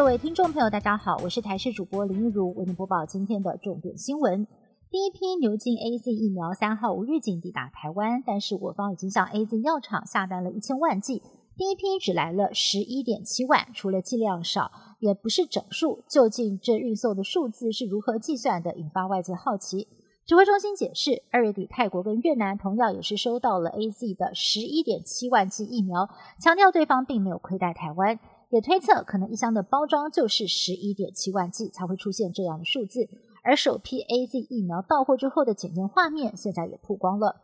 [0.00, 4.46] 各位听众朋友，大家好，我是台视主播林玉如，为您播报今天的重点新闻。
[4.90, 11.22] 第一批牛津 A Z 疫苗三号无预警抵达台湾，但是我方已经向 A Z 药厂下单了一千万剂，
[11.54, 16.02] 第一批只来了十一点七万，除了剂量少，也不是整数。
[16.08, 19.86] 究竟这运送的数字是如何计算的，引发外界好奇。
[20.24, 26.08] 指挥中心解释，二月底泰国跟越南同样也是收到了 A Z 的十一点七万剂疫苗，
[26.40, 28.18] 强调对方并没有亏待台湾。
[28.50, 33.08] 也推测，可能一箱的包装就是十一点七万剂，才会出现这样的数字。
[33.42, 37.40] 而首批 A Z 疫苗到货之后的检验画面，现在也曝光了。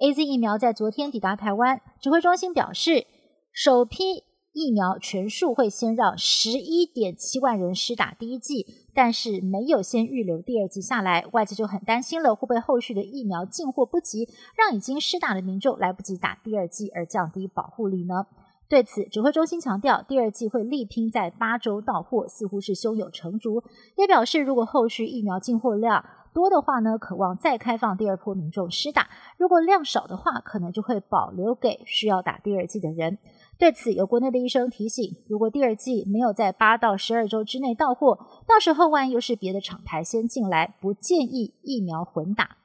[0.00, 3.06] A Z 疫苗在昨天抵达台湾，指挥中心表示，
[3.52, 18.26] 首批疫苗全数会先让十一点七万人施打第一剂，但是没有先预留第二剂下来，外界就很担心了，会不会后续的疫苗进货不及，让已经施打的民众来不及打第二剂，而降低保护力呢？
[18.68, 23.62] 对此，指挥中心强调，第二季会力拼在八周到货，似乎是胸有成竹。
[23.96, 29.04] 也表示，如果后续疫苗进货量多的话呢，渴望再开放第二波民众施打；
[29.38, 33.16] 如果量少的话，可能就会保留给需要打第二季的人。
[33.56, 42.57] 对此，有国内的医生提醒，如果第二季没有在八到十二周之内到货，到时候万一又是别的厂牌先进来，不建议疫苗混打。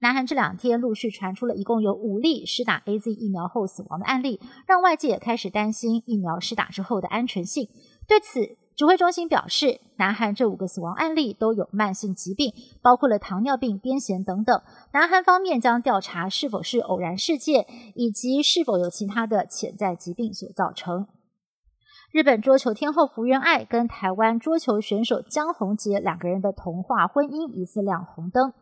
[0.00, 7.68] 南韩这两天陆续传出了一共有五例施打 A Z 疫苗后死亡的案例，让外界开始担心疫苗施打之后的安全性。
[8.06, 14.62] 对此，指挥中心表示，南韩这五个死亡案例都有慢性疾病，包括了糖尿病、癫痫等等。
[14.92, 21.08] 南韩方面将调查是否是偶然事件，以及是否有其他的潜在疾病所造成。
[22.10, 28.54] 日本桌球天后福原爱跟台湾桌球选手江宏杰两个人的童话婚姻疑似亮红灯。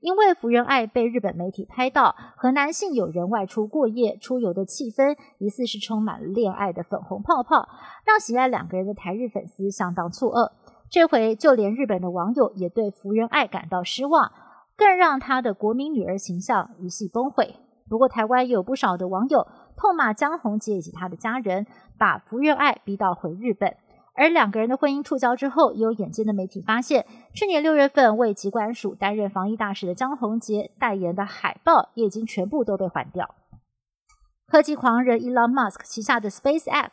[0.00, 7.68] 因为福原爱被日本媒体拍到和男性友人外出过夜出游的气氛，疑似是充满了恋爱的粉红泡泡，
[8.06, 10.52] 让喜爱两个人的台日粉丝相当错愕。
[10.88, 14.30] 这回就连日本的网友也对福原爱感到失望，
[14.76, 17.56] 更让她的国民女儿形象一系崩毁。
[17.88, 19.46] 不过，台湾也有不少的网友
[19.82, 21.66] 痛骂江宏杰以及他的家人，
[21.98, 23.74] 把福原爱逼到回日本。
[24.14, 27.04] 而两个人的婚姻触礁之后，有眼尖的媒体发现，
[27.34, 33.34] 去年六月份为疾管署担任防疫大使的江宏杰代言的海报，也已经全部都被换掉。
[34.46, 36.90] 科技狂人 Elon Musk 旗下的 SpaceX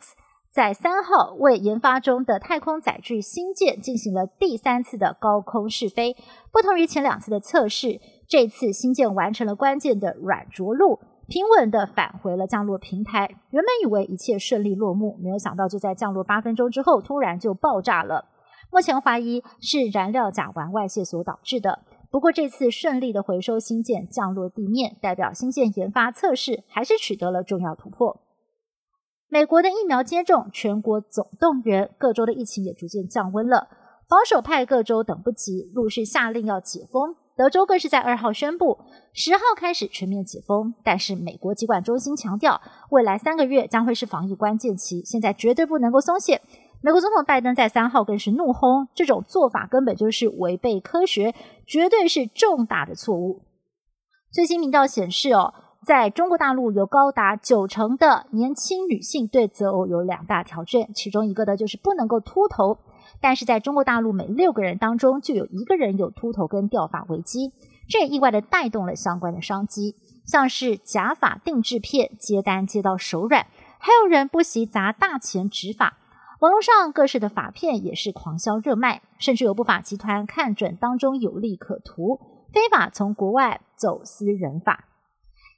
[0.50, 6.16] 在三号为研发中的太空载具星舰进行了第三次的高空试飞，
[6.50, 10.98] 不同于前两次的测试，这次星舰完成了关键的软着陆。
[11.30, 13.20] 平稳的返回了降落平台，
[13.50, 18.24] 原本以为一切顺利落幕，没有想到就在降落八分钟之后，突然就爆炸了。
[18.72, 21.84] 目前怀疑是燃料甲烷外泄所导致的。
[22.10, 28.22] 不过这次顺利的回收新舰降落地面，代表新舰研发测试还是取得了重要突破。
[29.28, 33.68] 美国的疫苗接种全国总动员，各州的疫情也逐渐降温了。
[34.08, 37.14] 保守派各州等不及，陆续下令要解封。
[37.40, 38.76] 德州更是在二号宣布，
[39.14, 40.74] 十号开始全面解封。
[40.84, 46.42] 但是美国疾管中心强调，未来三个月将会是防疫关键期，现在绝对不能够松懈。
[46.82, 51.34] 美国总统拜登在三号更是怒轰，这种做法根本就是违背科学，
[51.66, 53.40] 绝对是重大的错误。
[54.30, 55.54] 最新民调显示，哦，
[55.86, 62.76] 在中国大陆有高达九成的年轻女性对择偶有两大条件，其中一个的就是不能够秃头。
[63.20, 67.52] 但是在中国大陆，每六个人当中就有一个人有秃头跟掉发危机，
[67.88, 73.46] 这也意外的带动了相关的商机，像是假发定制片接单接到手软，
[73.78, 75.98] 还有人不惜砸大钱植发，
[76.40, 82.20] 网络上各式的发片也是狂销热卖，甚至有不法集团看准当中有利可图，
[82.52, 84.86] 非法从国外走私人发。